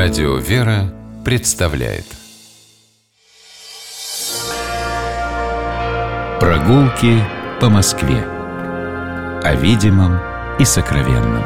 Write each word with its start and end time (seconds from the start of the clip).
Радио 0.00 0.36
«Вера» 0.36 0.94
представляет. 1.24 2.04
Прогулки 6.38 7.20
по 7.60 7.68
Москве. 7.68 8.24
О 9.42 9.54
видимом 9.56 10.20
и 10.60 10.64
сокровенном. 10.64 11.42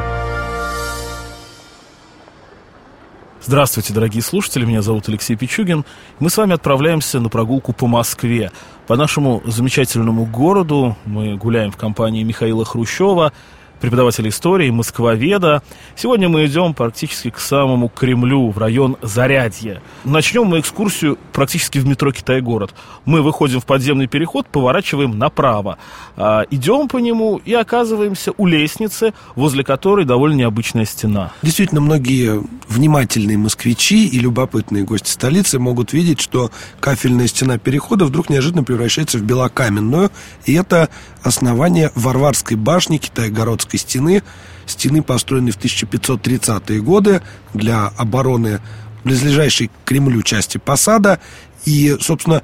Здравствуйте, 3.41 3.91
дорогие 3.91 4.21
слушатели, 4.21 4.65
меня 4.65 4.83
зовут 4.83 5.09
Алексей 5.09 5.35
Пичугин. 5.35 5.83
Мы 6.19 6.29
с 6.29 6.37
вами 6.37 6.53
отправляемся 6.53 7.19
на 7.19 7.29
прогулку 7.29 7.73
по 7.73 7.87
Москве. 7.87 8.51
По 8.85 8.95
нашему 8.95 9.41
замечательному 9.45 10.27
городу 10.27 10.95
мы 11.05 11.37
гуляем 11.37 11.71
в 11.71 11.77
компании 11.77 12.21
Михаила 12.21 12.65
Хрущева– 12.65 13.33
преподавателя 13.83 14.29
истории, 14.29 14.69
москвоведа. 14.69 15.61
Сегодня 15.97 16.29
мы 16.29 16.45
идем 16.45 16.73
практически 16.73 17.29
к 17.29 17.37
самому 17.37 17.89
Кремлю, 17.89 18.49
в 18.49 18.57
район 18.57 18.95
Зарядье. 19.01 19.81
Начнем 20.05 20.45
мы 20.45 20.61
экскурсию 20.61 21.19
практически 21.33 21.79
в 21.79 21.85
метро 21.85 22.13
Китай-город. 22.13 22.73
Мы 23.03 23.21
выходим 23.21 23.59
в 23.59 23.65
подземный 23.65 24.07
переход, 24.07 24.47
поворачиваем 24.47 25.19
направо. 25.19 25.79
А, 26.15 26.45
идем 26.49 26.87
по 26.87 26.99
нему 26.99 27.41
и 27.43 27.53
оказываемся 27.53 28.31
у 28.37 28.45
лестницы, 28.45 29.13
возле 29.35 29.65
которой 29.65 30.05
довольно 30.05 30.35
необычная 30.35 30.85
стена. 30.85 31.33
Действительно, 31.41 31.81
многие 31.81 32.41
внимательные 32.69 33.37
москвичи 33.37 34.07
и 34.07 34.17
любопытные 34.17 34.85
гости 34.85 35.09
столицы 35.09 35.59
могут 35.59 35.91
видеть, 35.91 36.21
что 36.21 36.51
кафельная 36.79 37.27
стена 37.27 37.57
перехода 37.57 38.05
вдруг 38.05 38.29
неожиданно 38.29 38.63
превращается 38.63 39.17
в 39.17 39.23
белокаменную, 39.23 40.09
и 40.45 40.53
это 40.53 40.87
основание 41.21 41.91
Варварской 41.95 42.55
башни 42.55 42.97
Китай-городской 42.97 43.72
стены, 43.77 44.23
стены, 44.65 45.01
построенной 45.01 45.51
в 45.51 45.57
1530-е 45.57 46.81
годы 46.81 47.21
для 47.53 47.87
обороны 47.97 48.61
близлежащей 49.03 49.67
к 49.67 49.71
Кремлю 49.85 50.21
части 50.21 50.57
посада. 50.57 51.19
И, 51.65 51.95
собственно, 51.99 52.43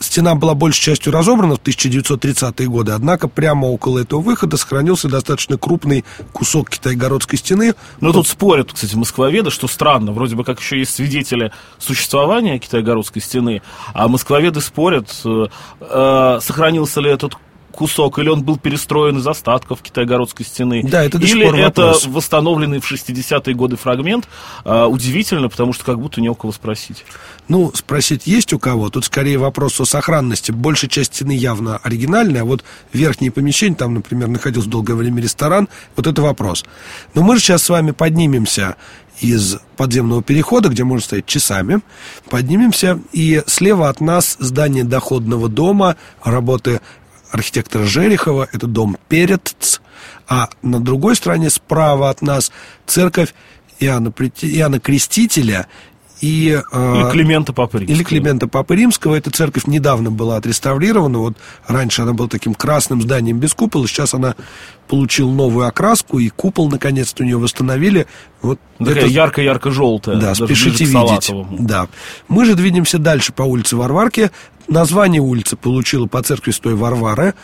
стена 0.00 0.34
была 0.34 0.54
большей 0.54 0.82
частью 0.82 1.12
разобрана 1.12 1.56
в 1.56 1.60
1930-е 1.60 2.68
годы, 2.68 2.92
однако 2.92 3.28
прямо 3.28 3.66
около 3.66 4.00
этого 4.00 4.20
выхода 4.20 4.56
сохранился 4.56 5.08
достаточно 5.08 5.58
крупный 5.58 6.04
кусок 6.32 6.70
китайгородской 6.70 7.38
стены. 7.38 7.74
Но 8.00 8.12
тут 8.12 8.28
спорят, 8.28 8.72
кстати, 8.72 8.94
москвоведы, 8.94 9.50
что 9.50 9.68
странно, 9.68 10.12
вроде 10.12 10.36
бы 10.36 10.44
как 10.44 10.60
еще 10.60 10.78
есть 10.78 10.94
свидетели 10.94 11.52
существования 11.78 12.58
китайгородской 12.58 13.22
стены, 13.22 13.62
а 13.92 14.08
москвоведы 14.08 14.60
спорят, 14.60 15.10
э, 15.24 15.46
э, 15.80 16.38
сохранился 16.40 17.00
ли 17.00 17.10
этот 17.10 17.36
кусок, 17.74 18.18
или 18.18 18.28
он 18.28 18.42
был 18.42 18.56
перестроен 18.56 19.18
из 19.18 19.26
остатков 19.26 19.82
Китайгородской 19.82 20.46
стены. 20.46 20.82
Да, 20.84 21.04
это 21.04 21.18
до 21.18 21.26
Или 21.26 21.46
это 21.46 21.82
вопрос. 21.82 22.06
восстановленный 22.06 22.80
в 22.80 22.90
60-е 22.90 23.54
годы 23.54 23.76
фрагмент. 23.76 24.28
А, 24.64 24.86
удивительно, 24.86 25.48
потому 25.48 25.72
что 25.72 25.84
как 25.84 25.98
будто 25.98 26.20
не 26.20 26.28
у 26.28 26.34
кого 26.34 26.52
спросить. 26.52 27.04
Ну, 27.48 27.72
спросить 27.74 28.26
есть 28.26 28.52
у 28.52 28.58
кого. 28.58 28.90
Тут 28.90 29.04
скорее 29.04 29.38
вопрос 29.38 29.80
о 29.80 29.84
сохранности. 29.84 30.50
Большая 30.52 30.90
часть 30.90 31.14
стены 31.14 31.32
явно 31.32 31.78
оригинальная, 31.78 32.42
а 32.42 32.44
вот 32.44 32.64
верхние 32.92 33.30
помещения, 33.30 33.76
там, 33.76 33.94
например, 33.94 34.28
находился 34.28 34.68
долгое 34.68 34.94
время 34.94 35.20
ресторан, 35.20 35.68
вот 35.96 36.06
это 36.06 36.22
вопрос. 36.22 36.64
Но 37.14 37.22
мы 37.22 37.36
же 37.36 37.42
сейчас 37.42 37.62
с 37.64 37.68
вами 37.68 37.90
поднимемся 37.90 38.76
из 39.20 39.58
подземного 39.76 40.22
перехода, 40.22 40.68
где 40.68 40.84
можно 40.84 41.04
стоять 41.04 41.26
часами, 41.26 41.80
поднимемся, 42.30 43.00
и 43.12 43.42
слева 43.46 43.88
от 43.88 44.00
нас 44.00 44.36
здание 44.40 44.84
доходного 44.84 45.48
дома, 45.48 45.96
работы 46.22 46.80
архитектора 47.34 47.84
Жерехова, 47.84 48.48
это 48.52 48.68
дом 48.68 48.96
Перец, 49.08 49.80
а 50.28 50.48
на 50.62 50.80
другой 50.80 51.16
стороне 51.16 51.50
справа 51.50 52.08
от 52.08 52.22
нас 52.22 52.52
церковь 52.86 53.34
Иоанна, 53.80 54.14
Иоанна 54.40 54.78
Крестителя 54.78 55.66
и, 56.20 56.60
э, 56.72 56.94
или 56.96 57.10
Климента 57.10 57.52
Папы 57.52 57.78
Римского. 57.78 57.96
Или 57.96 58.04
Климента 58.04 58.48
Папы 58.48 58.76
Римского. 58.76 59.14
Эта 59.14 59.30
церковь 59.30 59.66
недавно 59.66 60.10
была 60.10 60.36
отреставрирована. 60.36 61.18
Вот 61.18 61.36
раньше 61.66 62.02
она 62.02 62.12
была 62.12 62.28
таким 62.28 62.54
красным 62.54 63.02
зданием 63.02 63.38
без 63.38 63.54
купола. 63.54 63.86
Сейчас 63.86 64.14
она 64.14 64.34
получила 64.88 65.30
новую 65.30 65.66
окраску, 65.66 66.18
и 66.18 66.28
купол 66.28 66.70
наконец-то 66.70 67.22
у 67.22 67.26
нее 67.26 67.38
восстановили. 67.38 68.06
Вот 68.42 68.58
Такая 68.78 68.96
это... 68.96 69.06
ярко-ярко-желтая. 69.06 70.16
Да, 70.16 70.34
спешите 70.34 70.84
видеть. 70.84 71.30
Да. 71.58 71.88
Мы 72.28 72.44
же 72.44 72.54
двинемся 72.54 72.98
дальше 72.98 73.32
по 73.32 73.42
улице 73.42 73.76
Варварки. 73.76 74.30
Название 74.68 75.20
улицы 75.20 75.56
получила 75.56 76.06
по 76.06 76.22
церкви 76.22 76.52
Святой 76.52 76.74
Варвары. 76.74 77.34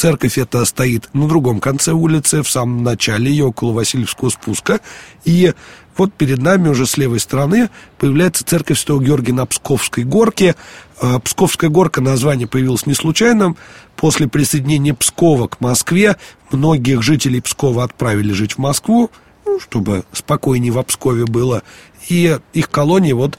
Церковь 0.00 0.38
эта 0.38 0.64
стоит 0.64 1.10
на 1.12 1.28
другом 1.28 1.60
конце 1.60 1.92
улицы, 1.92 2.42
в 2.42 2.50
самом 2.50 2.82
начале 2.82 3.30
ее, 3.30 3.44
около 3.44 3.72
Васильевского 3.72 4.30
спуска. 4.30 4.80
И 5.26 5.52
вот 5.94 6.14
перед 6.14 6.38
нами 6.38 6.68
уже 6.68 6.86
с 6.86 6.96
левой 6.96 7.20
стороны 7.20 7.68
появляется 7.98 8.42
церковь 8.42 8.78
Святого 8.78 9.04
Георгия 9.04 9.34
на 9.34 9.44
Псковской 9.44 10.04
горке. 10.04 10.56
А, 11.02 11.18
Псковская 11.18 11.68
горка, 11.68 12.00
название 12.00 12.48
появилось 12.48 12.86
не 12.86 12.94
случайно. 12.94 13.56
После 13.94 14.26
присоединения 14.26 14.94
Пскова 14.94 15.48
к 15.48 15.60
Москве 15.60 16.16
многих 16.50 17.02
жителей 17.02 17.42
Пскова 17.42 17.84
отправили 17.84 18.32
жить 18.32 18.52
в 18.52 18.58
Москву, 18.58 19.10
ну, 19.44 19.60
чтобы 19.60 20.04
спокойнее 20.14 20.72
в 20.72 20.82
Пскове 20.82 21.26
было. 21.26 21.62
И 22.08 22.38
их 22.54 22.70
колония 22.70 23.14
вот 23.14 23.38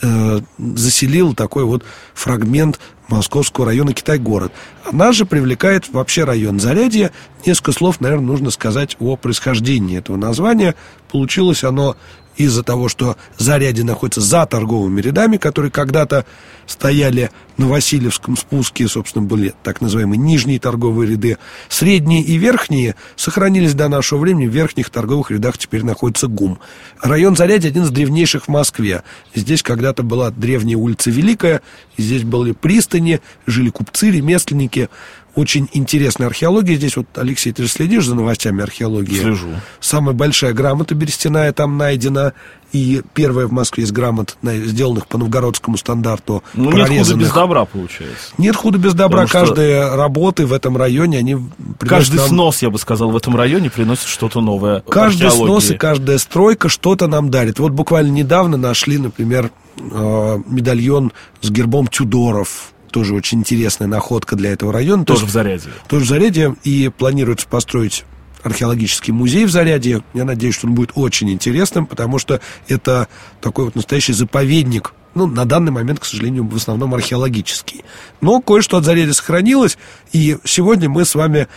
э, 0.00 0.40
заселил 0.58 1.34
такой 1.34 1.64
вот 1.64 1.84
фрагмент 2.14 2.78
Московского 3.08 3.66
района 3.66 3.92
Китай-город. 3.92 4.52
Нас 4.90 5.16
же 5.16 5.26
привлекает 5.26 5.88
вообще 5.90 6.24
район 6.24 6.60
Зарядье. 6.60 7.12
Несколько 7.44 7.72
слов, 7.72 8.00
наверное, 8.00 8.26
нужно 8.26 8.50
сказать 8.50 8.96
о 9.00 9.16
происхождении 9.16 9.98
этого 9.98 10.16
названия. 10.16 10.74
Получилось 11.10 11.64
оно 11.64 11.96
из-за 12.36 12.62
того, 12.62 12.88
что 12.88 13.16
Зарядье 13.36 13.84
находится 13.84 14.20
за 14.20 14.46
торговыми 14.46 15.00
рядами, 15.00 15.36
которые 15.36 15.70
когда-то 15.70 16.24
стояли 16.66 17.30
на 17.58 17.68
Васильевском 17.68 18.36
спуске, 18.36 18.88
собственно, 18.88 19.24
были 19.24 19.52
так 19.62 19.80
называемые 19.80 20.18
нижние 20.18 20.58
торговые 20.58 21.10
ряды. 21.10 21.36
Средние 21.68 22.22
и 22.22 22.36
верхние 22.36 22.96
сохранились 23.16 23.74
до 23.74 23.88
нашего 23.88 24.20
времени. 24.20 24.46
В 24.46 24.52
верхних 24.52 24.88
торговых 24.88 25.30
рядах 25.30 25.58
теперь 25.58 25.84
находится 25.84 26.28
ГУМ. 26.28 26.58
Район 27.02 27.36
Зарядье 27.36 27.68
один 27.68 27.82
из 27.82 27.90
древнейших 27.90 28.44
в 28.44 28.48
Москве. 28.48 29.02
Здесь 29.34 29.62
когда-то 29.72 30.02
была 30.02 30.30
древняя 30.30 30.76
улица 30.76 31.10
Великая, 31.10 31.62
здесь 31.96 32.24
были 32.24 32.52
пристани, 32.52 33.20
жили 33.46 33.70
купцы, 33.70 34.10
ремесленники, 34.10 34.90
очень 35.34 35.66
интересная 35.72 36.26
археология. 36.26 36.76
Здесь 36.76 36.96
вот, 36.96 37.06
Алексей, 37.14 37.52
ты 37.52 37.62
же 37.62 37.68
следишь 37.68 38.04
за 38.04 38.14
новостями 38.14 38.62
археологии? 38.62 39.18
Слежу. 39.18 39.48
Самая 39.80 40.14
большая 40.14 40.52
грамота 40.52 40.94
берестяная 40.94 41.52
там 41.52 41.78
найдена. 41.78 42.34
И 42.72 43.02
первая 43.12 43.46
в 43.46 43.52
Москве 43.52 43.84
из 43.84 43.92
грамот, 43.92 44.38
сделанных 44.42 45.06
по 45.06 45.18
новгородскому 45.18 45.76
стандарту. 45.76 46.42
Ну, 46.54 46.72
нет 46.72 46.88
худа 46.88 47.14
без 47.16 47.30
добра, 47.30 47.64
получается. 47.66 48.32
Нет 48.38 48.56
худа 48.56 48.78
без 48.78 48.94
добра. 48.94 49.26
Потому 49.26 49.46
Каждые 49.46 49.82
что... 49.82 49.96
работы 49.96 50.46
в 50.46 50.54
этом 50.54 50.78
районе, 50.78 51.18
они... 51.18 51.36
Каждый 51.80 52.16
нам... 52.16 52.28
снос, 52.28 52.62
я 52.62 52.70
бы 52.70 52.78
сказал, 52.78 53.10
в 53.10 53.16
этом 53.16 53.36
районе 53.36 53.68
приносит 53.68 54.06
что-то 54.06 54.40
новое. 54.40 54.80
Каждый 54.80 55.30
снос 55.30 55.70
и 55.70 55.76
каждая 55.76 56.16
стройка 56.16 56.70
что-то 56.70 57.08
нам 57.08 57.30
дарит. 57.30 57.58
Вот 57.58 57.72
буквально 57.72 58.10
недавно 58.10 58.56
нашли, 58.56 58.96
например, 58.96 59.50
медальон 59.76 61.12
с 61.40 61.50
гербом 61.50 61.86
Тюдоров 61.86 62.72
тоже 62.90 63.14
очень 63.14 63.40
интересная 63.40 63.88
находка 63.88 64.36
для 64.36 64.52
этого 64.52 64.72
района. 64.72 65.04
Тоже 65.04 65.22
То 65.22 65.26
в 65.26 65.30
Зарядье. 65.30 65.70
Тоже 65.88 66.04
в 66.04 66.08
Зарядье. 66.08 66.56
И 66.62 66.90
планируется 66.96 67.48
построить 67.48 68.04
археологический 68.42 69.12
музей 69.12 69.46
в 69.46 69.50
Зарядье. 69.50 70.02
Я 70.14 70.24
надеюсь, 70.24 70.54
что 70.54 70.66
он 70.66 70.74
будет 70.74 70.92
очень 70.94 71.30
интересным, 71.30 71.86
потому 71.86 72.18
что 72.18 72.40
это 72.68 73.08
такой 73.40 73.64
вот 73.64 73.74
настоящий 73.74 74.12
заповедник 74.12 74.92
ну, 75.14 75.26
на 75.26 75.44
данный 75.44 75.72
момент, 75.72 76.00
к 76.00 76.04
сожалению, 76.04 76.46
в 76.46 76.56
основном 76.56 76.94
археологический. 76.94 77.84
Но 78.20 78.40
кое-что 78.40 78.78
от 78.78 78.84
Зарядья 78.84 79.12
сохранилось, 79.12 79.76
и 80.12 80.38
сегодня 80.44 80.88
мы 80.88 81.04
с 81.04 81.14
вами 81.14 81.48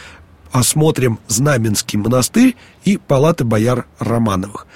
осмотрим 0.51 1.19
Знаменский 1.27 1.97
монастырь 1.97 2.55
и 2.83 2.97
палаты 2.97 3.43
бояр 3.43 3.85
Романовых. 3.99 4.67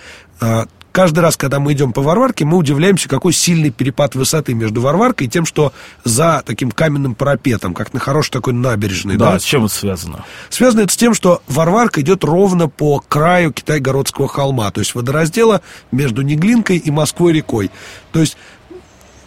Каждый 0.92 1.20
раз, 1.20 1.38
когда 1.38 1.60
мы 1.60 1.74
идем 1.74 1.94
по 1.94 2.02
Варварке, 2.02 2.46
мы 2.46 2.58
удивляемся, 2.58 3.08
какой 3.08 3.32
сильный 3.32 3.70
перепад 3.70 4.16
высоты 4.16 4.54
между 4.56 4.82
Варваркой 4.82 5.28
и 5.28 5.30
тем, 5.30 5.46
что 5.46 5.72
за 6.04 6.42
таким 6.46 6.72
каменным 6.72 7.14
парапетом, 7.14 7.76
как 7.76 7.94
на 7.94 8.00
хорошей 8.00 8.32
такой 8.32 8.54
набережной. 8.54 9.16
Да, 9.16 9.34
да? 9.34 9.40
с 9.40 9.44
чем 9.44 9.66
это 9.66 9.74
связано? 9.74 10.26
Связано 10.50 10.82
это 10.82 10.94
с 10.94 10.98
тем, 10.98 11.14
что 11.14 11.44
Варварка 11.48 12.02
идет 12.02 12.24
ровно 12.24 12.68
по 12.68 13.00
краю 13.00 13.54
Китай-городского 13.54 14.28
холма, 14.28 14.72
то 14.72 14.80
есть 14.80 14.96
водораздела 14.96 15.62
между 15.92 16.24
Неглинкой 16.24 16.78
и 16.78 16.90
Москвой-рекой. 16.90 17.70
То 18.12 18.20
есть 18.20 18.36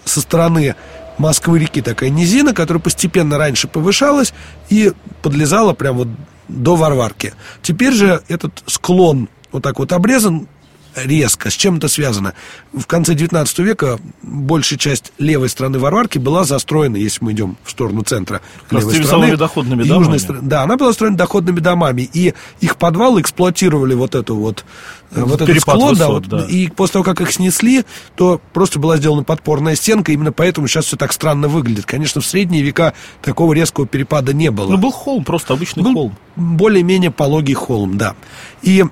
со 0.05 0.21
стороны 0.21 0.75
Москвы-реки 1.19 1.81
такая 1.81 2.11
низина, 2.11 2.55
которая 2.55 2.83
постепенно 2.83 3.39
раньше 3.39 3.69
повышалась 3.69 4.35
и 4.69 4.93
подлезала 5.23 5.75
прямо 5.75 5.99
вот 5.99 6.09
до 6.49 6.75
Варварки. 6.75 7.35
Теперь 7.63 7.93
же 7.93 8.23
этот 8.29 8.63
склон 8.67 9.29
вот 9.53 9.63
так 9.63 9.79
вот 9.79 9.93
обрезан 9.93 10.49
резко. 10.95 11.51
С 11.51 11.55
чем 11.55 11.77
это 11.77 11.89
связано? 11.89 12.35
В 12.73 12.87
конце 12.87 13.15
19 13.15 13.59
века 13.61 13.99
большая 14.23 14.79
часть 14.79 15.13
левой 15.19 15.49
стороны 15.49 15.79
Варварки 15.79 16.19
была 16.19 16.45
застроена, 16.45 16.97
если 16.97 17.25
мы 17.25 17.33
идем 17.33 17.57
в 17.65 17.71
сторону 17.71 18.03
центра 18.03 18.41
левой 18.71 19.03
стороны. 19.03 19.37
доходными 19.37 19.85
домами. 19.85 20.19
Стороны, 20.19 20.49
да, 20.49 20.63
она 20.63 20.77
была 20.77 20.91
застроена 20.91 21.17
доходными 21.17 21.61
домами. 21.61 22.09
И 22.13 22.35
их 22.61 22.77
подвалы 22.77 23.21
эксплуатировали 23.21 23.95
вот 23.95 24.15
эту 24.15 24.37
вот 24.37 24.65
э, 25.11 25.23
вот 25.23 25.41
этот 25.41 25.61
склон, 25.61 25.91
высот, 25.91 25.99
да, 25.99 26.09
вот, 26.09 26.29
да. 26.29 26.45
И 26.47 26.69
после 26.69 26.95
того, 26.95 27.05
как 27.05 27.21
их 27.21 27.33
снесли, 27.33 27.85
то 28.17 28.41
просто 28.53 28.79
была 28.79 28.97
сделана 28.97 29.25
подпорная 29.25 29.77
стенка. 29.77 30.13
Именно 30.13 30.33
поэтому 30.33 30.69
сейчас 30.69 30.87
все 30.87 30.97
так 30.97 31.13
странно 31.13 31.49
выглядит. 31.49 31.87
Конечно, 31.87 32.21
в 32.21 32.27
средние 32.27 32.63
века 32.63 32.95
такого 33.23 33.53
резкого 33.53 33.87
перепада 33.87 34.33
не 34.33 34.51
было. 34.51 34.71
Ну, 34.71 34.79
был 34.79 34.93
холм, 34.93 35.25
просто 35.25 35.55
обычный 35.55 35.83
был 35.83 35.95
холм. 35.95 36.17
Более-менее 36.37 37.11
пологий 37.11 37.55
холм, 37.55 37.99
да. 37.99 38.15
И 38.63 38.85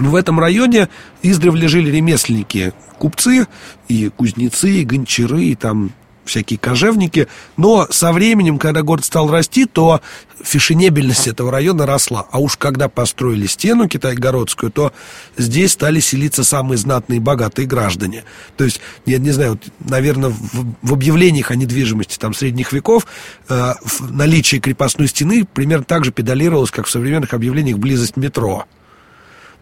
в 0.00 0.14
этом 0.14 0.40
районе 0.40 0.88
издревле 1.22 1.68
жили 1.68 1.90
ремесленники, 1.90 2.72
купцы 2.98 3.46
и 3.88 4.08
кузнецы, 4.08 4.70
и 4.70 4.84
гончары, 4.84 5.44
и 5.44 5.54
там 5.54 5.92
всякие 6.24 6.58
кожевники. 6.58 7.28
Но 7.56 7.86
со 7.90 8.12
временем, 8.12 8.58
когда 8.58 8.82
город 8.82 9.04
стал 9.04 9.30
расти, 9.30 9.66
то 9.66 10.00
фешенебельность 10.42 11.26
этого 11.26 11.50
района 11.50 11.86
росла. 11.86 12.26
А 12.30 12.38
уж 12.38 12.56
когда 12.56 12.88
построили 12.88 13.46
стену 13.46 13.88
китайгородскую, 13.88 14.70
то 14.70 14.92
здесь 15.36 15.72
стали 15.72 16.00
селиться 16.00 16.44
самые 16.44 16.78
знатные 16.78 17.18
и 17.18 17.20
богатые 17.20 17.66
граждане. 17.66 18.24
То 18.56 18.64
есть, 18.64 18.80
я 19.06 19.18
не 19.18 19.32
знаю, 19.32 19.52
вот, 19.52 19.64
наверное, 19.80 20.30
в, 20.30 20.74
в 20.82 20.92
объявлениях 20.92 21.50
о 21.50 21.56
недвижимости 21.56 22.16
там, 22.16 22.32
средних 22.32 22.72
веков 22.72 23.06
э, 23.48 23.74
наличие 24.00 24.60
крепостной 24.60 25.08
стены 25.08 25.44
примерно 25.44 25.84
так 25.84 26.04
же 26.04 26.12
педалировалось, 26.12 26.70
как 26.70 26.86
в 26.86 26.90
современных 26.90 27.34
объявлениях 27.34 27.78
близость 27.78 28.16
метро. 28.16 28.66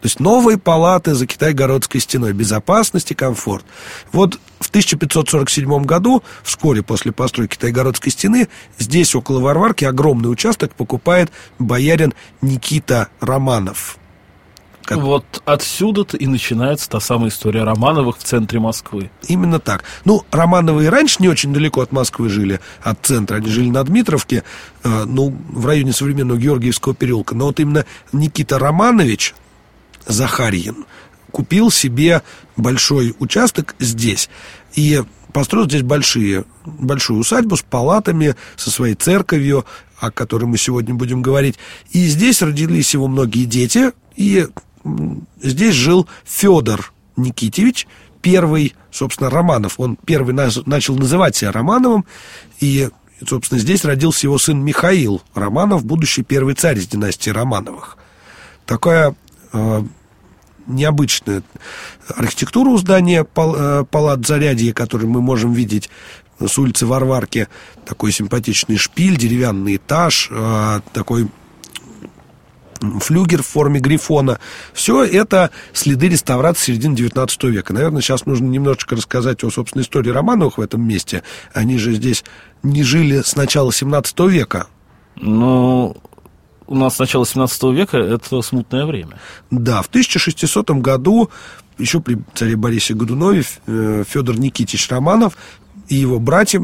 То 0.01 0.07
есть 0.07 0.21
новые 0.21 0.59
палаты 0.59 1.15
за 1.15 1.27
Китай-Городской 1.27 2.01
стеной, 2.01 2.33
безопасность 2.33 3.11
и 3.11 3.15
комфорт. 3.15 3.65
Вот 4.13 4.39
в 4.61 4.69
1547 4.69 5.85
году, 5.85 6.23
вскоре 6.43 6.83
после 6.83 7.13
постройки 7.13 7.55
Китай-Городской 7.57 8.13
стены, 8.13 8.49
здесь, 8.79 9.15
около 9.15 9.41
Варварки, 9.41 9.85
огромный 9.85 10.31
участок 10.31 10.75
покупает 10.75 11.31
боярин 11.59 12.15
Никита 12.43 13.09
Романов. 13.21 13.99
Как... 14.89 14.99
Вот 14.99 15.43
отсюда-то 15.45 16.17
и 16.17 16.27
начинается 16.27 16.89
та 16.89 16.99
самая 16.99 17.29
история 17.29 17.63
Романовых 17.63 18.17
в 18.17 18.23
центре 18.23 18.59
Москвы. 18.59 19.11
Именно 19.27 19.61
так. 19.61 19.85
Ну, 20.07 20.25
Романовы 20.31 20.85
и 20.85 20.89
раньше 20.89 21.17
не 21.19 21.29
очень 21.29 21.53
далеко 21.53 21.83
от 21.83 21.93
Москвы 21.93 22.31
жили, 22.31 22.61
от 22.83 22.99
центра. 23.03 23.37
Они 23.37 23.51
жили 23.51 23.69
на 23.69 23.85
Дмитровке, 23.85 24.45
э, 24.85 25.05
ну, 25.05 25.37
в 25.51 25.67
районе 25.67 25.93
современного 25.93 26.39
Георгиевского 26.39 26.95
переулка. 26.95 27.35
Но 27.35 27.47
вот 27.49 27.61
именно 27.61 27.85
Никита 28.13 28.59
Романович, 28.59 29.35
Захарьин 30.09 30.87
купил 31.31 31.71
себе 31.71 32.23
большой 32.57 33.15
участок 33.21 33.77
здесь 33.79 34.29
и 34.75 35.03
построил 35.33 35.67
здесь 35.67 35.83
большие, 35.83 36.45
большую 36.65 37.21
усадьбу 37.21 37.57
с 37.57 37.63
палатами, 37.63 38.35
со 38.57 38.71
своей 38.71 38.95
церковью, 38.95 39.65
о 40.01 40.11
которой 40.11 40.47
мы 40.47 40.57
сегодня 40.59 40.95
будем 40.95 41.23
говорить. 41.23 41.57
И 41.93 42.07
здесь 42.07 42.43
родились 42.43 42.95
его 42.95 43.07
многие 43.09 43.45
дети, 43.45 43.93
и 44.17 44.49
здесь 45.43 45.75
жил 45.75 46.09
Федор 46.25 46.93
Никитевич, 47.17 47.87
первый, 48.23 48.75
собственно, 48.91 49.31
Романов. 49.31 49.79
Он 49.79 49.97
первый 49.97 50.33
начал 50.33 50.97
называть 50.97 51.37
себя 51.37 51.53
Романовым, 51.53 52.07
и, 52.61 52.89
собственно, 53.27 53.61
здесь 53.61 53.85
родился 53.85 54.27
его 54.27 54.39
сын 54.39 54.59
Михаил 54.59 55.23
Романов, 55.35 55.85
будущий 55.85 56.23
первый 56.23 56.55
царь 56.55 56.79
из 56.79 56.87
династии 56.87 57.31
Романовых. 57.31 57.99
Такая 58.67 59.15
необычная 60.69 61.43
архитектура 62.15 62.69
у 62.69 62.79
здания 62.79 63.25
э, 63.25 63.85
палат 63.91 64.27
Зарядье, 64.27 64.73
который 64.73 65.07
мы 65.07 65.21
можем 65.21 65.53
видеть 65.53 65.91
с 66.39 66.59
улицы 66.59 66.87
Варварки. 66.87 67.49
Такой 67.85 68.13
симпатичный 68.13 68.77
шпиль, 68.77 69.17
деревянный 69.17 69.77
этаж, 69.77 70.29
э, 70.31 70.81
такой 70.93 71.29
флюгер 73.01 73.43
в 73.43 73.47
форме 73.47 73.81
грифона. 73.81 74.39
Все 74.73 75.03
это 75.03 75.51
следы 75.73 76.09
реставрации 76.09 76.67
середины 76.67 76.95
19 76.95 77.45
века. 77.45 77.73
Наверное, 77.73 78.03
сейчас 78.03 78.25
нужно 78.27 78.47
немножечко 78.47 78.95
рассказать 78.95 79.43
о 79.43 79.51
собственной 79.51 79.83
истории 79.83 80.11
Романовых 80.11 80.59
в 80.59 80.61
этом 80.61 80.87
месте. 80.87 81.25
Они 81.53 81.77
же 81.79 81.95
здесь 81.95 82.25
не 82.63 82.85
жили 82.85 83.23
с 83.23 83.35
начала 83.35 83.73
17 83.73 84.21
века. 84.21 84.69
Ну, 85.17 85.97
у 86.69 86.75
нас 86.75 86.97
с 86.97 86.99
начала 86.99 87.27
17 87.27 87.63
века 87.65 87.97
это 87.99 88.43
смутное 88.43 88.87
время. 88.87 89.19
Да, 89.51 89.83
в 89.83 89.89
1600 89.89 90.71
году 90.71 91.31
еще 91.79 92.01
при 92.01 92.19
царе 92.35 92.57
Борисе 92.57 92.95
Годунове 92.95 93.45
э, 93.67 94.05
Федор 94.07 94.39
Никитич 94.39 94.89
Романов 94.89 95.37
и 95.89 95.97
его 95.97 96.19
братья 96.19 96.63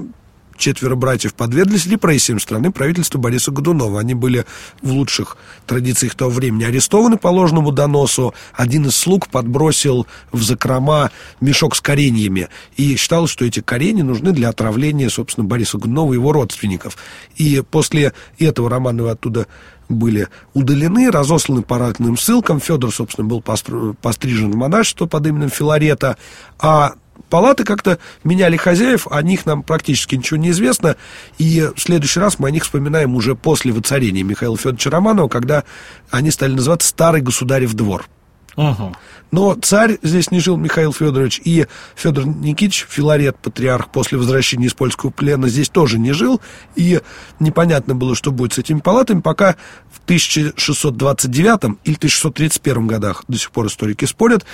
четверо 0.56 0.94
братьев 0.94 1.34
подверглись 1.34 1.86
репрессиям 1.86 2.38
страны 2.38 2.70
правительства 2.70 3.18
Бориса 3.18 3.50
Годунова. 3.50 4.00
Они 4.00 4.14
были 4.14 4.44
в 4.82 4.90
лучших 4.90 5.36
традициях 5.66 6.14
того 6.14 6.30
времени 6.30 6.64
арестованы 6.64 7.16
по 7.16 7.28
ложному 7.28 7.72
доносу. 7.72 8.34
Один 8.54 8.86
из 8.86 8.96
слуг 8.96 9.28
подбросил 9.28 10.06
в 10.32 10.42
закрома 10.42 11.10
мешок 11.40 11.76
с 11.76 11.80
кореньями 11.80 12.48
и 12.76 12.96
считал, 12.96 13.26
что 13.26 13.44
эти 13.44 13.60
коренья 13.60 14.04
нужны 14.04 14.32
для 14.32 14.48
отравления, 14.48 15.08
собственно, 15.08 15.46
Бориса 15.46 15.78
Годунова 15.78 16.12
и 16.12 16.16
его 16.16 16.32
родственников. 16.32 16.96
И 17.36 17.62
после 17.68 18.12
этого 18.38 18.70
Романовы 18.70 19.10
оттуда 19.10 19.46
были 19.88 20.28
удалены, 20.52 21.10
разосланы 21.10 21.62
по 21.62 21.78
разным 21.78 22.16
ссылкам. 22.16 22.60
Федор, 22.60 22.92
собственно, 22.92 23.26
был 23.26 23.40
пострижен 23.40 24.50
в 24.50 24.56
монашество 24.56 25.06
под 25.06 25.26
именем 25.26 25.50
Филарета, 25.50 26.16
а 26.58 26.94
палаты 27.28 27.64
как-то 27.64 27.98
меняли 28.22 28.56
хозяев, 28.56 29.06
о 29.10 29.22
них 29.22 29.46
нам 29.46 29.62
практически 29.62 30.14
ничего 30.14 30.38
не 30.38 30.50
известно, 30.50 30.96
и 31.38 31.70
в 31.74 31.80
следующий 31.80 32.20
раз 32.20 32.38
мы 32.38 32.48
о 32.48 32.50
них 32.50 32.64
вспоминаем 32.64 33.14
уже 33.14 33.34
после 33.34 33.72
воцарения 33.72 34.22
Михаила 34.22 34.56
Федоровича 34.56 34.90
Романова, 34.90 35.28
когда 35.28 35.64
они 36.10 36.30
стали 36.30 36.52
называться 36.52 36.88
«Старый 36.88 37.20
государев 37.20 37.74
двор». 37.74 38.06
Угу. 38.56 38.96
Но 39.32 39.54
царь 39.54 39.98
здесь 40.02 40.30
не 40.30 40.38
жил, 40.38 40.56
Михаил 40.56 40.92
Федорович, 40.92 41.40
и 41.44 41.66
Федор 41.96 42.26
Никитич, 42.26 42.86
Филарет, 42.88 43.36
патриарх, 43.38 43.88
после 43.88 44.16
возвращения 44.16 44.66
из 44.66 44.74
польского 44.74 45.10
плена 45.10 45.48
здесь 45.48 45.68
тоже 45.68 45.98
не 45.98 46.12
жил, 46.12 46.40
и 46.76 47.00
непонятно 47.40 47.94
было, 47.94 48.14
что 48.14 48.30
будет 48.30 48.52
с 48.52 48.58
этими 48.58 48.78
палатами, 48.78 49.20
пока 49.20 49.56
в 49.90 50.04
1629 50.04 51.78
или 51.84 51.96
1631 51.96 52.86
годах, 52.86 53.24
до 53.26 53.36
сих 53.36 53.50
пор 53.50 53.66
историки 53.66 54.04
спорят, 54.04 54.44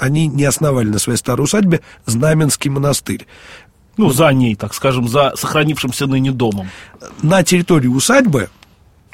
они 0.00 0.26
не 0.26 0.44
основали 0.44 0.88
на 0.88 0.98
своей 0.98 1.18
старой 1.18 1.42
усадьбе 1.42 1.80
Знаменский 2.06 2.70
монастырь. 2.70 3.26
Ну, 3.96 4.10
за 4.10 4.32
ней, 4.32 4.54
так 4.54 4.72
скажем, 4.72 5.08
за 5.08 5.34
сохранившимся 5.36 6.06
ныне 6.06 6.32
домом. 6.32 6.70
На 7.22 7.42
территории 7.42 7.88
усадьбы 7.88 8.48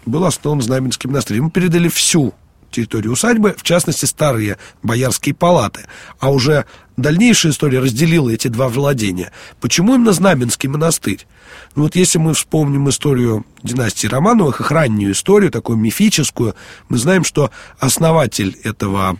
был 0.04 0.24
основан 0.24 0.62
Знаменский 0.62 1.08
монастырь. 1.08 1.38
Ему 1.38 1.50
передали 1.50 1.88
всю 1.88 2.34
территории 2.70 3.08
усадьбы, 3.08 3.54
в 3.56 3.62
частности, 3.62 4.04
старые 4.04 4.58
боярские 4.82 5.34
палаты. 5.34 5.86
А 6.18 6.30
уже 6.30 6.66
дальнейшая 6.96 7.52
история 7.52 7.80
разделила 7.80 8.30
эти 8.30 8.48
два 8.48 8.68
владения. 8.68 9.32
Почему 9.60 9.94
именно 9.94 10.12
Знаменский 10.12 10.68
монастырь? 10.68 11.26
Ну 11.74 11.84
вот 11.84 11.96
если 11.96 12.18
мы 12.18 12.34
вспомним 12.34 12.88
историю 12.88 13.44
династии 13.62 14.06
Романовых, 14.06 14.60
их 14.60 14.70
раннюю 14.70 15.12
историю, 15.12 15.50
такую 15.50 15.78
мифическую, 15.78 16.54
мы 16.88 16.98
знаем, 16.98 17.24
что 17.24 17.50
основатель 17.78 18.56
этого 18.62 19.18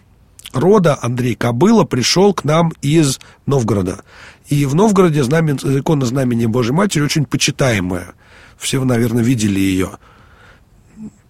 рода 0.52 0.98
Андрей 1.00 1.34
Кобыла 1.34 1.84
пришел 1.84 2.32
к 2.34 2.44
нам 2.44 2.72
из 2.82 3.20
Новгорода. 3.46 4.02
И 4.48 4.64
в 4.64 4.74
Новгороде 4.74 5.22
знамен, 5.24 5.56
икона 5.56 6.06
знамения 6.06 6.48
Божьей 6.48 6.72
Матери 6.72 7.02
очень 7.02 7.24
почитаемая. 7.24 8.14
Все 8.56 8.78
вы, 8.78 8.86
наверное, 8.86 9.22
видели 9.22 9.60
ее 9.60 9.98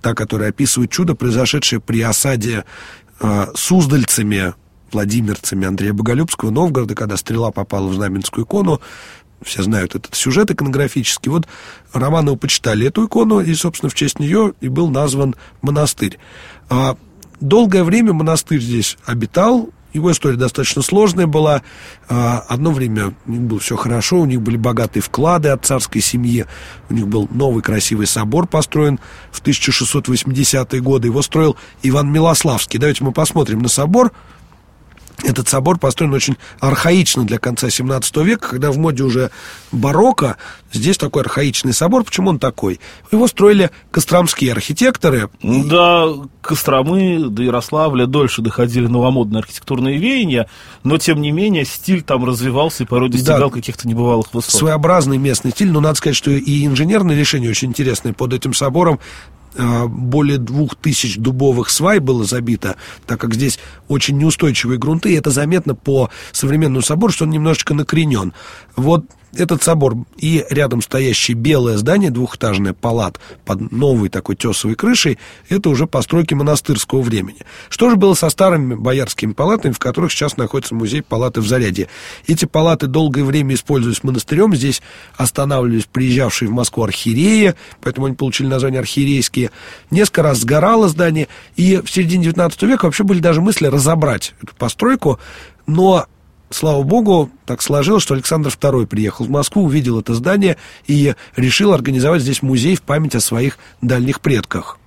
та, 0.07 0.15
которая 0.15 0.51
описывает 0.51 0.93
чудо, 0.93 1.17
произошедшее 1.17 1.81
при 1.81 2.01
осаде 2.01 2.65
э, 3.19 3.47
суздальцами, 3.57 4.55
владимирцами 4.93 5.67
Андрея 5.67 5.93
Боголюбского 5.93 6.51
Новгорода, 6.51 6.95
когда 6.95 7.17
стрела 7.17 7.51
попала 7.51 7.89
в 7.89 7.95
знаменскую 7.95 8.45
икону. 8.45 8.81
Все 9.43 9.65
знают 9.65 9.97
этот 9.97 10.15
сюжет 10.15 10.49
иконографический. 10.53 11.29
Вот 11.29 11.49
Романовы 11.93 12.37
почитали 12.37 12.87
эту 12.87 13.07
икону, 13.07 13.41
и, 13.41 13.53
собственно, 13.55 13.91
в 13.91 13.95
честь 13.95 14.21
нее 14.21 14.55
и 14.61 14.69
был 14.69 14.91
назван 14.91 15.35
монастырь. 15.61 16.21
А, 16.69 16.97
долгое 17.41 17.83
время 17.83 18.13
монастырь 18.13 18.61
здесь 18.61 18.99
обитал, 19.07 19.71
его 19.97 20.13
история 20.13 20.37
достаточно 20.37 20.83
сложная 20.83 21.27
была. 21.27 21.63
А, 22.09 22.45
одно 22.49 22.71
время 22.71 23.15
у 23.27 23.31
них 23.31 23.41
было 23.41 23.59
все 23.59 23.77
хорошо, 23.77 24.21
у 24.21 24.27
них 24.27 24.41
были 24.41 24.57
богатые 24.57 25.03
вклады 25.03 25.49
от 25.49 25.65
царской 25.65 26.01
семьи. 26.01 26.47
У 26.89 26.95
них 26.95 27.09
был 27.09 27.29
новый 27.31 27.63
красивый 27.63 28.07
собор 28.07 28.47
построен 28.47 29.01
в 29.33 29.43
1680-е 29.43 30.81
годы. 30.81 31.09
Его 31.09 31.23
строил 31.23 31.57
Иван 31.83 32.13
Милославский. 32.13 32.79
Давайте 32.79 33.03
мы 33.05 33.13
посмотрим 33.13 33.61
на 33.61 33.69
собор. 33.69 34.13
Этот 35.25 35.49
собор 35.49 35.79
построен 35.79 36.13
очень 36.13 36.37
архаично 36.61 37.25
для 37.25 37.39
конца 37.39 37.71
17 37.71 38.17
века, 38.19 38.49
когда 38.51 38.71
в 38.71 38.79
моде 38.79 39.03
уже 39.03 39.31
барокко, 39.73 40.37
здесь 40.73 40.99
такой 40.99 41.23
архаичный 41.23 41.73
собор. 41.73 42.05
Почему 42.05 42.31
он 42.31 42.39
такой? 42.39 42.81
Его 43.11 43.27
строили 43.27 43.71
костромские 43.91 44.53
архитекторы. 44.53 45.31
До 45.43 46.29
Костромы, 46.43 47.29
до 47.29 47.43
Ярославля 47.43 48.07
дольше 48.07 48.41
доходили 48.43 48.87
новомодные 48.87 49.41
архитектурные 49.41 49.99
веяния, 49.99 50.49
но, 50.85 50.99
тем 50.99 51.21
не 51.21 51.33
менее, 51.33 51.65
стиль 51.65 52.03
там 52.03 52.25
развивался 52.25 52.85
и 52.85 52.87
порой 52.87 53.09
достигал 53.09 53.51
да, 53.51 53.55
каких-то 53.55 53.89
небывалых 53.89 54.33
высот. 54.33 54.55
Своеобразный 54.55 55.19
местный 55.19 55.51
стиль, 55.51 55.71
но 55.71 55.81
надо 55.81 55.97
сказать, 55.97 56.17
что 56.17 56.31
и 56.31 56.67
инженерные 56.67 57.19
решения 57.19 57.49
очень 57.51 57.69
интересные 57.69 58.15
под 58.15 58.33
этим 58.33 58.55
собором. 58.55 59.01
А, 59.59 59.87
более 59.87 60.39
двух 60.39 60.77
тысяч 60.77 61.17
дубовых 61.17 61.71
свай 61.71 61.99
было 61.99 62.25
забито, 62.25 62.77
так 63.07 63.21
как 63.21 63.35
здесь 63.35 63.59
очень 63.89 64.19
неустойчивые 64.19 64.79
грунты, 64.79 65.13
и 65.13 65.17
это 65.17 65.31
заметно 65.31 65.75
по 65.75 66.11
современному 66.33 66.83
собору, 66.83 67.13
что 67.13 67.25
он 67.25 67.31
немножечко 67.31 67.75
накренен. 67.75 68.33
Вот 68.75 69.07
этот 69.37 69.63
собор 69.63 69.97
и 70.17 70.45
рядом 70.51 70.83
стоящее 70.83 71.37
белое 71.37 71.77
здание, 71.77 72.11
двухэтажное 72.11 72.73
палат 72.73 73.21
под 73.45 73.73
новой 73.73 74.09
такой 74.09 74.37
тесовой 74.37 74.75
крышей, 74.75 75.19
это 75.49 75.71
уже 75.71 75.87
постройки 75.87 76.35
монастырского 76.35 77.03
времени. 77.03 77.39
Что 77.69 77.91
же 77.91 77.97
было 77.97 78.15
со 78.15 78.31
старыми 78.31 78.75
боярскими 78.75 79.33
палатами, 79.33 79.73
в 79.73 79.79
которых 79.79 80.13
сейчас 80.13 80.37
находится 80.37 80.75
музей 80.75 81.03
палаты 81.03 81.41
в 81.41 81.47
Заряде? 81.47 81.89
Эти 82.27 82.45
палаты 82.45 82.87
долгое 82.87 83.25
время 83.25 83.55
использовались 83.55 84.03
монастырем, 84.03 84.55
здесь 84.55 84.83
останавливались 85.17 85.87
приезжавшие 85.87 86.49
в 86.49 86.53
Москву 86.53 86.85
архиереи, 86.85 87.55
поэтому 87.83 88.07
они 88.07 88.17
получили 88.17 88.47
название 88.47 88.81
архиерейские. 88.81 89.51
Несколько 89.91 90.23
раз 90.23 90.39
сгорало 90.39 90.89
здание, 90.89 91.29
и 91.57 91.77
в 91.85 91.91
середине 91.91 92.25
19 92.25 92.63
века 92.63 92.87
вообще 92.87 93.05
были 93.05 93.21
даже 93.21 93.41
мысли 93.41 93.67
разобрать 93.67 94.35
эту 94.43 94.55
постройку, 94.55 95.19
но 95.67 96.07
слава 96.51 96.83
богу, 96.83 97.31
так 97.45 97.63
сложилось, 97.63 98.03
что 98.03 98.15
Александр 98.15 98.51
II 98.51 98.87
приехал 98.87 99.25
в 99.25 99.31
Москву, 99.31 99.65
увидел 99.65 100.01
это 100.01 100.15
здание 100.15 100.57
и 100.87 101.15
решил 101.37 101.73
организовать 101.73 102.23
здесь 102.23 102.43
музей 102.43 102.77
в 102.77 102.83
память 102.83 103.15
о 103.15 103.21
своих 103.21 103.59
дальних 103.83 104.21
предках. 104.21 104.79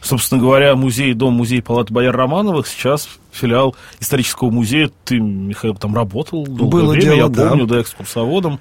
Собственно 0.00 0.40
говоря, 0.40 0.74
музей, 0.74 1.14
дом-музей 1.14 1.62
Палаты 1.62 1.94
Бояр 1.94 2.16
Романовых 2.16 2.66
сейчас 2.66 3.08
филиал 3.30 3.76
исторического 4.00 4.50
музея. 4.50 4.90
Ты, 5.04 5.20
Михаил, 5.20 5.76
там 5.76 5.94
работал 5.94 6.44
долгое 6.44 6.82
Было 6.82 6.92
время, 6.92 7.04
дело, 7.04 7.16
я 7.16 7.28
да. 7.28 7.48
помню, 7.48 7.66
да, 7.66 7.80
экскурсоводом. 7.80 8.58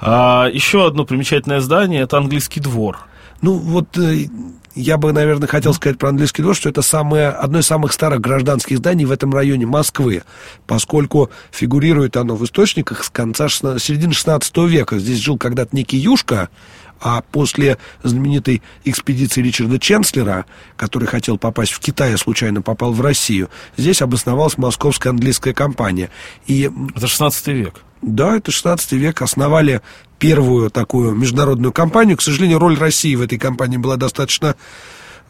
А, 0.00 0.48
еще 0.50 0.86
одно 0.86 1.04
примечательное 1.04 1.60
здание– 1.60 2.00
это 2.02 2.16
английский 2.16 2.60
двор. 2.60 3.00
Ну, 3.42 3.52
вот 3.52 3.98
э, 3.98 4.28
я 4.74 4.96
бы, 4.96 5.12
наверное, 5.12 5.48
хотел 5.48 5.74
сказать 5.74 5.98
про 5.98 6.08
английский 6.08 6.42
двор, 6.42 6.54
что 6.54 6.68
это 6.68 6.82
самое, 6.82 7.28
одно 7.28 7.58
из 7.58 7.66
самых 7.66 7.92
старых 7.92 8.20
гражданских 8.20 8.78
зданий 8.78 9.04
в 9.04 9.12
этом 9.12 9.34
районе 9.34 9.66
Москвы, 9.66 10.22
поскольку 10.66 11.30
фигурирует 11.50 12.16
оно 12.16 12.36
в 12.36 12.44
источниках 12.44 13.04
с 13.04 13.10
конца 13.10 13.48
середины 13.48 14.12
16 14.12 14.56
века. 14.68 14.98
Здесь 14.98 15.18
жил 15.18 15.36
когда-то 15.36 15.76
некий 15.76 15.98
Юшка, 15.98 16.48
а 17.00 17.22
после 17.22 17.78
знаменитой 18.02 18.62
экспедиции 18.84 19.42
Ричарда 19.42 19.78
Ченслера, 19.78 20.46
который 20.76 21.08
хотел 21.08 21.36
попасть 21.36 21.72
в 21.72 21.80
Китай, 21.80 22.14
а 22.14 22.18
случайно 22.18 22.62
попал 22.62 22.92
в 22.92 23.00
Россию, 23.00 23.50
здесь 23.76 24.00
обосновалась 24.00 24.56
московская 24.56 25.10
английская 25.10 25.52
компания. 25.52 26.10
И... 26.46 26.70
Это 26.94 27.08
16 27.08 27.48
век. 27.48 27.74
Да, 28.02 28.36
это 28.36 28.50
16 28.50 28.92
век. 28.92 29.22
Основали 29.22 29.80
первую 30.22 30.70
такую 30.70 31.16
международную 31.16 31.72
компанию. 31.72 32.16
К 32.16 32.22
сожалению, 32.22 32.60
роль 32.60 32.78
России 32.78 33.16
в 33.16 33.22
этой 33.22 33.38
компании 33.38 33.76
была 33.76 33.96
достаточно 33.96 34.54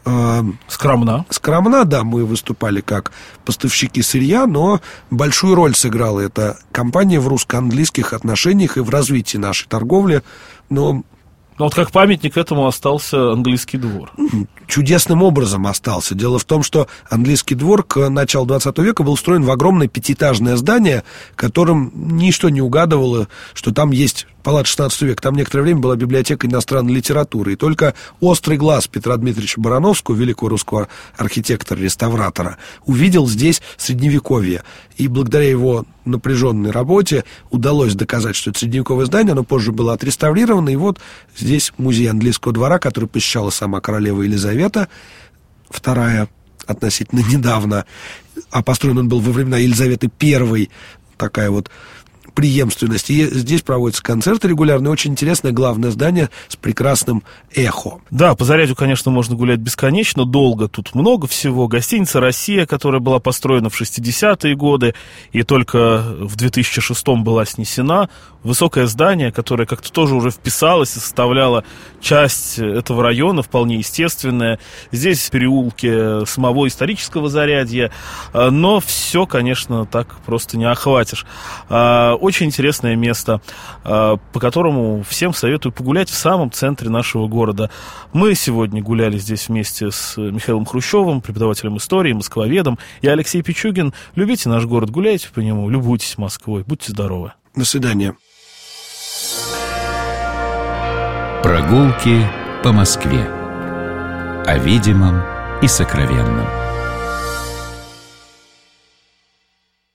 э, 0.05 0.43
скромна. 0.67 1.25
Скромна, 1.31 1.83
да, 1.83 2.03
мы 2.03 2.23
выступали 2.25 2.79
как 2.79 3.11
поставщики 3.43 4.03
сырья, 4.03 4.45
но 4.45 4.81
большую 5.09 5.55
роль 5.55 5.73
сыграла 5.73 6.19
эта 6.19 6.59
компания 6.71 7.19
в 7.19 7.27
русско-английских 7.27 8.13
отношениях 8.13 8.77
и 8.77 8.81
в 8.81 8.89
развитии 8.91 9.37
нашей 9.37 9.67
торговли. 9.67 10.21
Но 10.69 11.01
но 11.57 11.65
вот 11.65 11.75
как 11.75 11.91
памятник 11.91 12.35
этому 12.35 12.65
остался 12.65 13.31
английский 13.31 13.77
двор. 13.77 14.11
Чудесным 14.65 15.21
образом 15.21 15.67
остался. 15.67 16.15
Дело 16.15 16.39
в 16.39 16.45
том, 16.45 16.63
что 16.63 16.87
английский 17.09 17.53
двор 17.53 17.83
к 17.83 18.09
началу 18.09 18.47
20 18.47 18.75
века 18.79 19.03
был 19.03 19.13
устроен 19.13 19.43
в 19.43 19.51
огромное 19.51 19.87
пятиэтажное 19.87 20.55
здание, 20.55 21.03
которым 21.35 21.91
ничто 21.93 22.49
не 22.49 22.61
угадывало, 22.61 23.27
что 23.53 23.71
там 23.71 23.91
есть 23.91 24.25
палат 24.43 24.67
16 24.67 25.01
века, 25.03 25.21
там 25.21 25.35
некоторое 25.35 25.63
время 25.63 25.79
была 25.79 25.95
библиотека 25.95 26.45
иностранной 26.45 26.93
литературы, 26.93 27.53
и 27.53 27.55
только 27.55 27.95
острый 28.19 28.57
глаз 28.57 28.87
Петра 28.87 29.15
Дмитриевича 29.15 29.59
Барановского, 29.59 30.15
великого 30.15 30.49
русского 30.49 30.89
архитектора-реставратора, 31.17 32.57
увидел 32.85 33.27
здесь 33.27 33.61
средневековье. 33.77 34.63
И 34.97 35.07
благодаря 35.07 35.49
его 35.49 35.85
напряженной 36.05 36.71
работе 36.71 37.23
удалось 37.49 37.95
доказать, 37.95 38.35
что 38.35 38.49
это 38.49 38.59
средневековое 38.59 39.05
здание, 39.05 39.31
оно 39.31 39.43
позже 39.43 39.71
было 39.71 39.93
отреставрировано, 39.93 40.69
и 40.69 40.75
вот 40.75 40.99
здесь 41.37 41.71
музей 41.77 42.09
английского 42.09 42.53
двора, 42.53 42.77
который 42.79 43.07
посещала 43.07 43.49
сама 43.49 43.79
королева 43.79 44.21
Елизавета, 44.21 44.89
вторая 45.69 46.27
относительно 46.67 47.21
недавно, 47.21 47.85
а 48.51 48.61
построен 48.61 48.97
он 48.97 49.09
был 49.09 49.19
во 49.19 49.31
времена 49.31 49.57
Елизаветы 49.57 50.11
I, 50.21 50.69
такая 51.17 51.49
вот 51.49 51.69
преемственность. 52.33 53.09
И 53.09 53.25
здесь 53.25 53.61
проводятся 53.61 54.03
концерты 54.03 54.47
регулярно. 54.47 54.89
Очень 54.89 55.11
интересное 55.11 55.51
главное 55.51 55.91
здание 55.91 56.29
с 56.47 56.55
прекрасным 56.55 57.23
эхо. 57.53 57.99
Да, 58.11 58.35
по 58.35 58.45
Зарядью, 58.45 58.75
конечно, 58.75 59.11
можно 59.11 59.35
гулять 59.35 59.59
бесконечно, 59.59 60.25
долго. 60.25 60.67
Тут 60.67 60.95
много 60.95 61.27
всего. 61.27 61.67
Гостиница 61.67 62.19
«Россия», 62.19 62.65
которая 62.65 63.01
была 63.01 63.19
построена 63.19 63.69
в 63.69 63.79
60-е 63.79 64.55
годы 64.55 64.95
и 65.31 65.43
только 65.43 66.03
в 66.19 66.35
2006 66.35 67.07
была 67.23 67.45
снесена. 67.45 68.09
Высокое 68.43 68.87
здание, 68.87 69.31
которое 69.31 69.65
как-то 69.65 69.91
тоже 69.91 70.15
уже 70.15 70.29
вписалось 70.29 70.97
и 70.97 70.99
составляло 70.99 71.63
часть 72.01 72.59
этого 72.59 73.01
района, 73.01 73.41
вполне 73.41 73.77
естественное. 73.77 74.59
Здесь 74.91 75.29
переулки 75.29 76.25
самого 76.25 76.67
исторического 76.67 77.29
Зарядья. 77.29 77.91
Но 78.33 78.81
все, 78.81 79.25
конечно, 79.25 79.85
так 79.85 80.15
просто 80.25 80.57
не 80.57 80.65
охватишь 80.65 81.25
а, 81.69 82.15
очень 82.23 82.47
интересное 82.47 82.95
место, 82.95 83.41
а, 83.83 84.17
по 84.31 84.39
которому 84.39 85.03
всем 85.03 85.33
советую 85.33 85.73
погулять 85.73 86.09
в 86.09 86.15
самом 86.15 86.51
центре 86.51 86.89
нашего 86.89 87.27
города. 87.27 87.69
Мы 88.13 88.33
сегодня 88.33 88.81
гуляли 88.81 89.17
здесь 89.17 89.49
вместе 89.49 89.91
с 89.91 90.17
Михаилом 90.17 90.65
Хрущевым, 90.65 91.21
преподавателем 91.21 91.77
истории, 91.77 92.13
москвоведом, 92.13 92.79
и 93.01 93.07
Алексей 93.07 93.41
Пичугин. 93.41 93.93
Любите 94.15 94.49
наш 94.49 94.65
город, 94.65 94.89
гуляйте 94.89 95.29
по 95.33 95.41
нему, 95.41 95.69
любуйтесь 95.69 96.17
Москвой, 96.17 96.63
будьте 96.65 96.91
здоровы. 96.91 97.33
До 97.55 97.65
свидания. 97.65 98.15
Прогулки 101.43 102.25
по 102.63 102.71
Москве. 102.71 103.27
О 104.45 104.57
видимом 104.57 105.21
и 105.61 105.67
сокровенном. 105.67 106.62